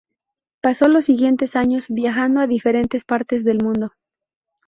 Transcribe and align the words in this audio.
Pasó 0.61 0.87
los 0.87 1.05
siguientes 1.05 1.55
años 1.55 1.85
viajando 1.89 2.39
a 2.39 2.47
diferentes 2.47 3.05
partes 3.05 3.43
del 3.43 3.63
mundo. 3.63 3.91